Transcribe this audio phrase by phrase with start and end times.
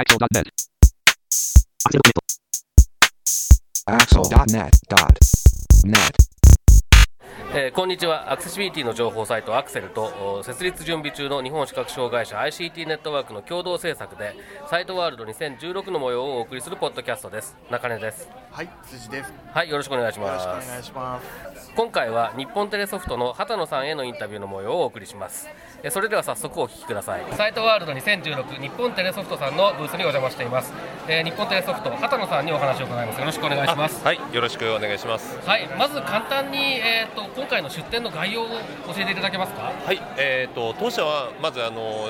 [0.00, 0.48] Axel.net.
[3.84, 4.78] Axel.net.
[4.88, 5.18] Dot
[5.84, 6.29] net.
[7.52, 8.30] えーこんにちは。
[8.30, 14.36] アクセシビリティの情報サイトアクセルとお設立準備中の日本視覚障害者 ICT ネットワークの共同制作で
[14.68, 17.56] サイトワールド2016の模様をお送りするポッドキャストです。
[17.68, 18.28] 中根です。
[18.52, 19.28] はい、辻です。
[19.28, 21.72] よはいよろしくお願いしろしくおます願いします。
[21.74, 25.48] 今回は日本テレソフトの畑野さんへのインタビューの模様をお送りします。
[25.82, 27.22] えーそれでは早速お聞きください。
[27.32, 30.72] サイトワールド2016日本テレソフトさんのブースにお邪魔しています、
[31.08, 33.18] えー日本テレソフト畑野さんにお話を伺います。
[33.18, 34.04] よろしくお願いします。
[34.04, 35.38] はい、よろしくお願いします。
[35.44, 38.56] はいまず簡単に、えー、と今回の出展の概要を教
[38.98, 39.72] えていただけますか？
[39.86, 42.06] はい、えっ、と当社はまずあの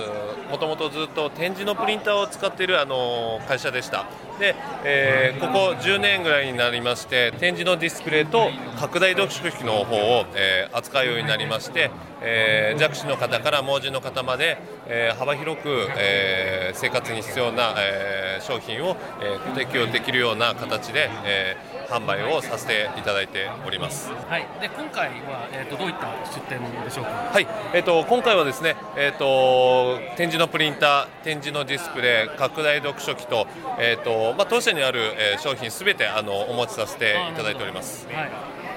[0.51, 4.07] もともとずっと展示のプリンターを使っているあの会社でした。
[4.41, 11.93] で、えーここ10年ぐらいになりまして展示のディスプレイと拡大読書機の方を、えー扱うようになりまして、
[12.23, 24.13] えー弱視の方から盲人の方まで、えー幅広く、えー生活に必要な、えー商品を、えーご提供できるような形で、えー販売をさせていただいております。
[24.29, 27.11] はい、で今回は、えー、とどういった出展でしょうか？
[27.33, 33.49] はい、えっ、と今回はですね、えっ、と展示のプリンター、展示のディスプレイ、拡大読書機と
[33.81, 38.07] えっ、とまあ当社にある、えー商品すべてあのお持ちさせていただいております。
[38.07, 38.31] はい、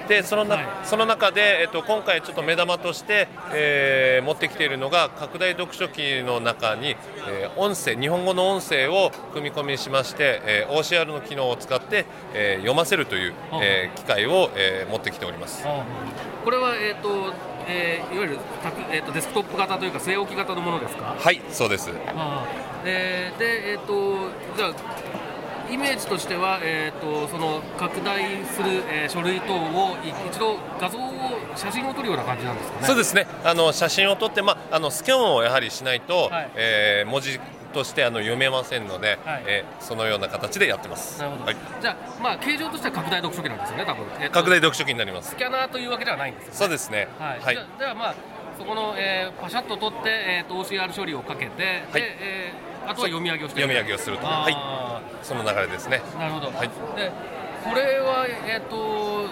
[0.08, 6.96] でそのな、はいその中でえっ、と今回ちょっと目玉として、えー持ってきているのが拡大読書機の中に、
[7.28, 15.62] えー音声日本語の音声を組み込みしまして、えー OCR の機能を使って、えー読ませるという、えー機械を、えー持ってきております。
[15.66, 15.82] あ
[16.44, 17.32] これは、えーと
[17.66, 18.38] えーいわゆる
[18.92, 21.16] えー、とデスクトップ型というか据え置き型のものですか？
[21.18, 21.90] はい、そうです。
[22.14, 22.44] あ
[22.84, 24.72] でで、えー、とじゃあ
[25.74, 31.10] イメージとしては、えー、とその拡大する、えー書類等をい一度画像を
[31.56, 32.86] 写真を撮るような感じなんですかね。
[32.86, 33.26] そうですね。
[33.44, 36.50] あの写真を撮って、まあ、あのスキャンをやはりしないと、はい。
[36.54, 37.40] えー文字
[37.72, 39.44] としてあの読めませんので、はい。
[39.46, 41.18] えーそのような形でやってます。
[41.20, 45.30] なるほど、はい、じゃあ、まあ、形状としては拡大読書機なんですよね、多分、えーと拡大読書機になります。
[45.30, 45.36] ス。
[45.36, 46.56] キャナーというわけではないんですよね。
[46.56, 47.08] そうですね。
[47.18, 47.54] はい、はい。
[47.78, 48.14] じゃあまあ
[48.58, 54.50] そこの、えーパシャッと取って、えー、と OCR 処理をかけて、でえーあとは読み上げをして読み上げをすると、あはー。
[54.50, 54.54] い、
[55.24, 56.02] その流れですね。
[56.18, 56.68] なるほど、はい。
[56.96, 57.10] で
[57.64, 59.28] これはえっ、と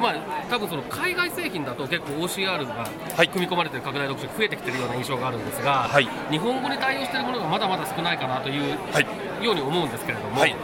[0.00, 0.14] まあ
[0.50, 2.86] 多分その海外製品だと結構 OCR が
[3.16, 3.28] はい。
[3.28, 6.08] 組み込まれてる拡大読書が増えてきてるような印象があるんですが、はい。
[6.30, 10.54] 日本語に対応しているものがまだまだ少ないかなというはい、ように思うんですけれども、はい。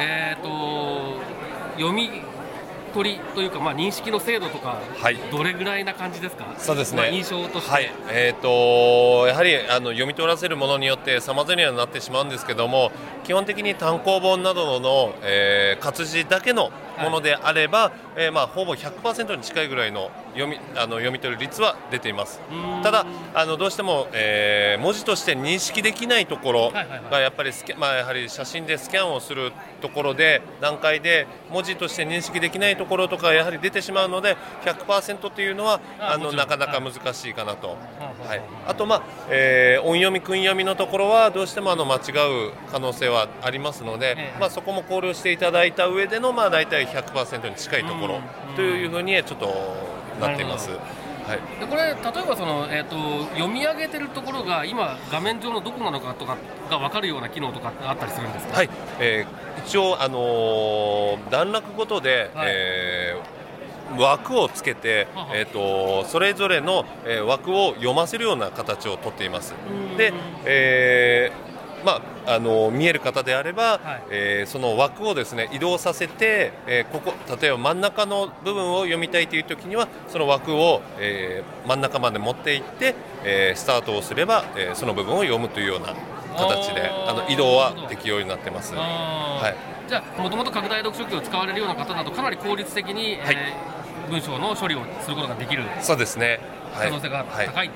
[0.00, 1.20] えっ、と
[1.76, 2.10] 読み
[2.88, 5.16] 取りというか、まあ、認識の精度とか、はい。
[5.30, 6.98] どれぐらいな感じですか、そうですね。
[6.98, 12.90] まあ印象として、はい、えっ、とやはりあの読み取らせるものによって様々にはなってしまうんですけども、
[13.24, 16.70] 基本的に単行本などの、えー活字だけの
[17.02, 22.40] ものであれば、えーまあほぼ100%に近いぐらいの読みあの読み取る率は出ています。
[22.50, 22.82] うん。
[22.82, 27.02] ただあのどうしても、えー文字として認識できないところはいはいはい。
[27.10, 37.68] がやっぱりスキャまあやはり写真でスキャンをするところで段階で文字として認識できないところとかやはり出てしまうので100%というのはあのなかなか難しいかなと。
[37.68, 38.28] はい。
[38.28, 41.98] はい、あと、まあえー音読み、訓読みのところはどうしてもあの間違
[42.48, 44.40] う可能性はありますので、ええ。
[44.40, 49.46] まあ、そこも考慮していただいた上での、まあ、大体100%に近いところうんというふうにちょっと
[50.20, 50.70] なっています。
[50.70, 51.60] はい。
[51.60, 51.94] でこれ例え
[52.26, 56.36] ばその、えー、と読み上げてるところが今画面上のどこなのかとか
[56.70, 58.70] が分かるような機能とかあったりするんですか、はい。
[58.98, 62.46] えー一応、あのー段落ごとで、はい。
[62.48, 63.38] えー
[63.98, 69.54] 枠をつけてえー、とそれぞれの、えー枠を読ませるような形をとっています。
[69.96, 70.12] で、
[70.44, 74.02] えーまああの見える方であれば、はい。
[74.10, 82.94] えーその枠をですね移動させて、えーここ例えば真ん中の部分を読みたいという時にはその枠を、えー真ん中まで持っていって、
[83.24, 85.94] えースタートをすれば、えーその部分を読むというような
[86.36, 88.74] 形であの移動は適用になってます。
[88.74, 89.52] は
[89.86, 89.88] い。
[89.88, 93.34] じゃあもともと拡大読書機を使われるような方だとかなり効率的に、はい。
[93.34, 93.78] えー
[94.08, 96.40] 文章の処理をすることができるそうですね。
[96.72, 96.88] はい。
[96.88, 97.70] 可能性がはい高い、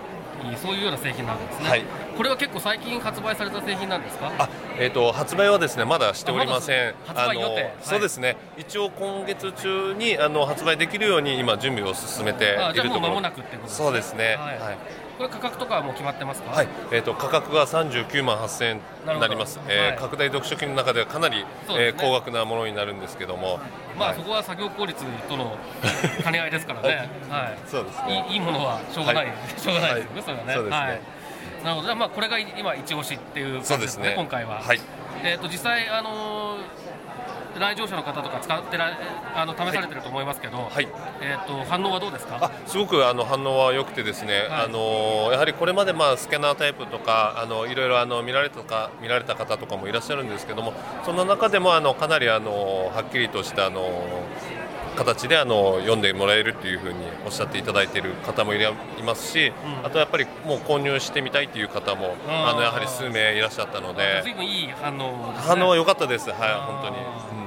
[0.56, 1.84] そういうような製品なんですね、はい
[2.16, 4.30] これは結構最近発売された製品なんですか？
[4.38, 4.48] あ、
[4.78, 6.88] えっ、と発売はですねまだしておりません。
[6.90, 7.54] あまだ発売予定。
[7.62, 7.72] はい。
[7.82, 8.36] そうですね。
[8.58, 12.44] 一応今月中にあの発売できるように今準備を進めて
[12.74, 13.00] いるところ。
[13.00, 13.84] もう間もなくってことですね。
[13.86, 14.36] そうですね。
[14.38, 14.58] はい。
[14.58, 14.76] はい。
[15.18, 16.50] これ価格とかはもう決まってますか？
[16.52, 18.80] はい、えっ、と価格が39万8000円
[19.14, 19.56] になります。
[19.58, 19.92] なるほどはい。
[19.92, 21.46] えー拡大読書機の中ではかなり、ね。
[21.68, 23.60] ー高額なものになるんですけども、
[23.98, 24.18] まあ、はい。
[24.18, 25.56] そこは作業効率との
[26.22, 28.26] 兼ね合いですからね、 はい、そうですね。
[28.28, 29.34] いいいいものはしょうがない、はい。
[29.60, 30.54] しょうがないですよね、それはね。
[30.54, 30.76] そうですね。
[30.76, 31.00] はい
[31.62, 34.14] なるほど、じゃあまあこれが今一押しっていう感じですね、ね。
[34.16, 34.60] 今回は。
[34.60, 34.80] はい。
[35.24, 36.92] えっ、と実際あのー
[37.60, 38.98] 来場者の方とか使ってら
[39.34, 40.88] あの試されてると思いますけど、はい
[41.20, 42.38] えー、と反応はどうですか？
[42.40, 50.72] あすごくあの反応は良くてですね、はいあのやはりこれまでまあスキャナータイプとかあのいろいろあの見られたか見られた方とかもいらっしゃるんですけども
[51.04, 53.82] その中でもあのかなりあのはっきりとしたあの
[54.96, 56.94] 形であの読んでもらえるっていうふうに
[57.24, 58.58] おっしゃっていただいている方もい
[59.04, 59.86] ますし、うん。
[59.86, 67.41] あとやっぱりもう購入してみたいという方もあのやはり数名いらっしゃったのでずいぶんいい反応ね、反応は良かったです、はい本当に。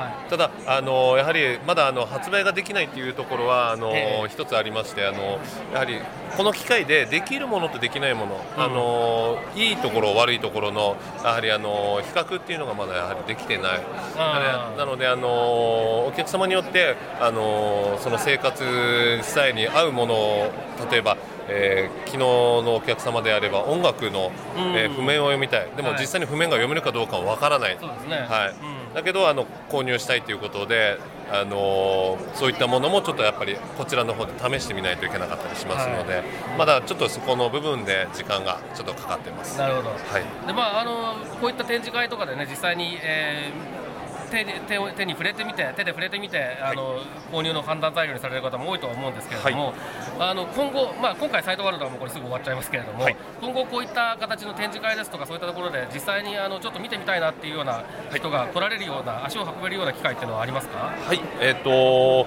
[0.00, 4.28] うんはいただあのやはりまだあの発売ができないというところはあの、ええ。
[4.28, 5.40] 一つありましてあの
[5.72, 5.98] やはり
[6.36, 8.62] この機械でできるものとできないもの、うん。
[8.62, 13.80] あのいいところ悪いところのやはりあの比較っていうのがまだやはりできてない。
[14.78, 15.28] なのであの
[16.06, 18.62] お客様によってあのその生活
[19.22, 20.50] スタイルに合うものを
[20.90, 21.16] 例えば
[21.48, 24.62] えー昨日のお客様であれば音楽の、うん。
[24.76, 25.68] えー譜面を読みたい。
[25.76, 26.00] でもはい。
[26.00, 27.76] 実際に譜面が読めるかどうかはわからない。
[27.80, 28.16] そうですね。
[28.28, 28.48] はい。
[28.50, 30.98] うんだけどあの購入したいということで、
[31.30, 36.22] あのーそういったものもちょっとやっぱりこちらの方で試してみないといけなかったりしますので、
[36.58, 39.58] まだちょっとそこの部分で時間がちょっとかかってます。
[39.58, 39.90] なるほど。
[39.90, 40.46] はい。
[40.46, 43.89] でまああのこういった展示会とかでね実際に、えー
[44.30, 47.00] 手に手を手に触れてみて手で触れてみてあの、
[47.30, 49.74] 購入の判断材料にされる方も多いとは思うんですけれども、
[50.18, 53.16] あの今後、まあ、今回サイトワールドはもうこれすぐ終わっちゃいますけれども、はい。
[53.40, 57.82] 今後こういった形の展示会ですとかそういったところで実際にあのちょっと見てみたいなっていうような
[58.14, 60.78] 人が来られるような足を運べるような機会っていうのはありますか？
[60.78, 62.26] はい、えっ、と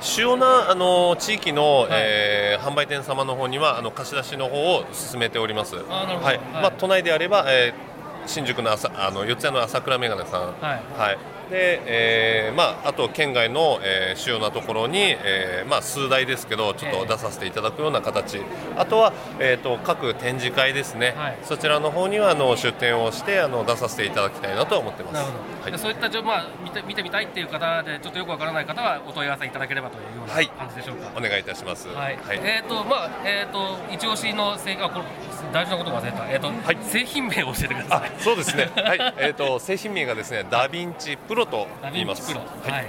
[0.00, 5.74] 主要なあの地域の、えー販売店様の方にはあの貸し出しの方を進めております。
[5.76, 6.38] はい、はい。
[6.52, 7.92] まあ都内であれば、えー
[8.24, 11.18] 新宿の朝あの四谷の朝倉メガネさん、はい
[11.52, 18.40] で、えーまああと県外の、えー主要なところに、えーまあ数台ですけどちょっと出させていただくような形、
[18.76, 21.38] あとはえっ、と各展示会ですね、はい。
[21.44, 25.12] そちらの方にはあの出展をしてあの出させていただきたいなと思ってます。
[25.14, 25.72] なるほど、はい。
[25.72, 30.48] でそういったまあ、見て見てみたいっていう方でちょっとよくわからない方はお問い合わせいただければというようなはい。
[30.48, 31.10] 感じでしょうか。
[31.16, 31.88] お願いいたします。
[31.88, 35.04] はい、えっ、とまあえっ、と一押しの製あこれ
[35.52, 36.30] 大事なこと忘れた。
[36.30, 36.78] えっ、と、はい。
[36.82, 38.12] 製品名を教えてくださあい。
[38.18, 38.98] そうですね、はい。
[39.18, 42.23] えー、と製品名がですねダヴィンチプロと言います。
[42.23, 42.72] ダヴィンチプロ。
[42.72, 42.88] ははいい。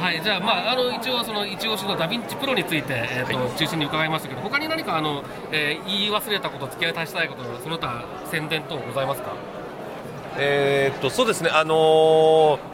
[0.00, 5.22] はい、じゃあ、まあ、あの一応その一押しのダヴィンチプロについて、えーとは中心に伺いましたけど他に何かあの、
[5.52, 9.34] えー言い忘れたこと付き合い足したいことその他宣伝等ございますか？
[10.38, 12.69] えー、とそうですね、あのー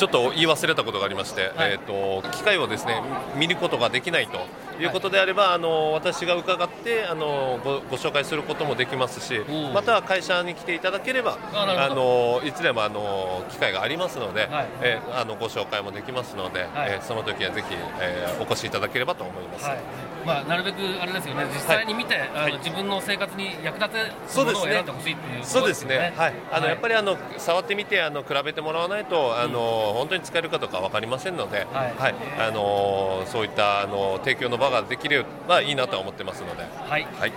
[0.00, 1.72] ちょっと言い忘れたことがありまして、はい。
[1.72, 3.02] えー、と機械をですね
[3.36, 4.38] 見ることができないと
[4.82, 9.40] いうことであれば、あの私が伺ってあのごご紹介することもできますし
[9.74, 14.68] または会社に来ていただければあのいつでもあの機会がありますので、はい。
[14.80, 16.92] えーあのご紹介もできますので、はい。
[16.92, 17.66] えーその時はぜひ、
[18.00, 19.66] えーお越しいただければと思います。
[19.66, 19.78] はい。
[20.24, 22.52] まあ、なるべくあれですよね、実際に見て、あはい。
[22.52, 23.90] の自分の生活に役立
[24.28, 32.14] つものをそうですね選んでほしいっていうそうですね、はい、あの、やっぱり、りあの触ってみてあの比べてもらわないとあの、本当に使えるかどうかわかりませんので、はい。
[32.38, 37.06] あのそういったあの提供の場ができればいいなとは思ってますので、はい。
[37.18, 37.32] はい、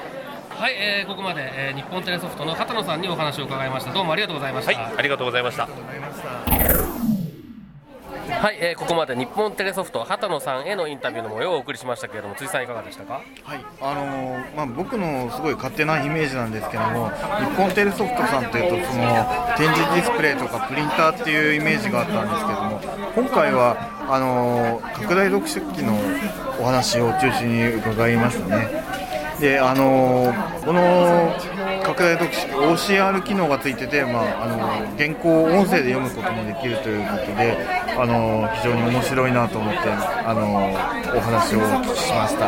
[0.50, 3.94] はいえーここまで、えー日本テレソフトの畑野さんにお話を伺いました。
[3.94, 4.80] どうもありがとうございました。
[4.80, 7.12] はい、ありがとうございました。
[8.41, 13.21] はい、えーここまで日本テレソフト畑野さんへのインタビューの模様をお送りしましたけれども、辻さんいかがでしたか？
[13.44, 17.15] はい、あのーまあ、僕のすごい勝手なイメージなんですけども日
[17.56, 19.25] 本テレソフトさんというとその
[19.57, 23.77] 展示ディスプレイとかプリンターっていうイメージがあったんですけども今回は
[24.09, 25.94] あのー拡大読書機の
[26.59, 28.83] お話を中心に伺いましたね
[29.40, 31.33] であのこの
[31.83, 32.47] 拡大読書
[32.94, 34.57] OCR 機能がついてて、まあ、あの
[34.97, 37.57] 原稿を音声で読むこともできるということで、
[37.97, 40.71] あの非常に面白いなと思って、あの
[41.16, 42.47] お話をお聞きしました。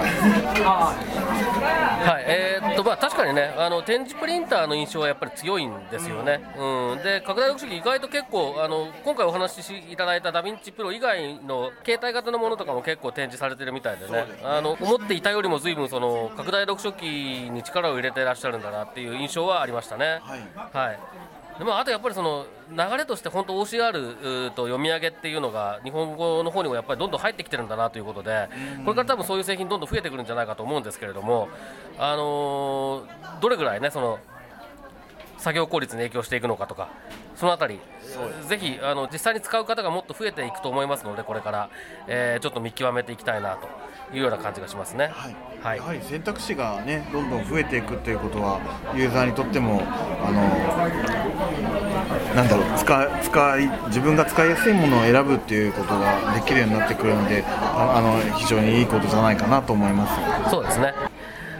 [2.05, 6.41] はい、えーっとまあ確かにね、あの展示プリンターの印象はやっぱり強いんですよね。
[6.57, 20.19] うん、で拡大読書機意外と結構あの今回お話しいただいたダヴィンチプロ以外の携帯型のものとかも結構展示されてるみたいでね、あの思っていたよりも随分その拡大読書機に力を入れてらっしゃるんだなっていう印象はありましたね。
[20.21, 20.39] はい
[20.73, 20.99] はい。
[21.57, 28.49] でもあとやっぱりその流れとして本当 OCR と読み上げっていうのが日本語の方にもやっぱりどんどん入ってきてるんだなということで
[28.83, 31.47] これから多分そういう製品どんどん増えてくるんじゃないかと思うんですけれども
[31.97, 34.19] あのーどれぐらいねその
[35.45, 36.89] 作業効率に影響していくのかとか
[37.35, 37.79] そのあたり
[38.47, 41.69] ぜひあの実際に使う方がもっと増えていくと思いますのでこれから、
[42.07, 43.67] えーちょっと見極めていきたいなと
[44.15, 45.07] いうような感じがしますね。
[45.07, 48.59] はいはいやはり選択肢がねどんどん増えていくということは
[48.95, 49.81] ユーザーにとっても
[50.23, 50.41] あの
[52.35, 60.07] なんだろう使い使い自分が使いやすいものを選ぶっていうことができるようになってくるのでああの非常にいいことじゃないかなと思いま
[60.45, 60.49] す。
[60.49, 61.04] そうですね。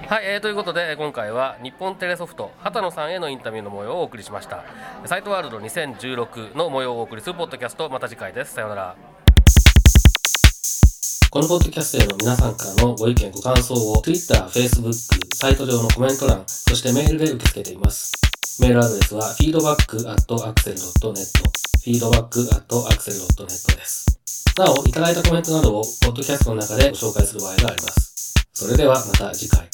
[0.08, 4.64] はい、えー、ということで今回は日本テレソフト畑野さんへのインタビューの模様をお送りしました。
[5.06, 8.54] サイトワールド2016の模様をお送りするポッドキャストまた次回です。
[8.54, 8.96] さようなら。
[11.32, 14.94] このポッドキャストへの皆さんからのご意見ご感想を Twitter、Facebook、
[15.34, 18.12] サイト上のコメント欄そしてメールで受け付けています。
[18.62, 21.16] メールアドレスは feedback.axel.net
[21.84, 24.06] feedback.axel.net です。
[24.56, 28.15] なお、いただいたコメントなどをポッドキャストの中でご紹介する場合があります。
[28.58, 29.68] それではまた次回。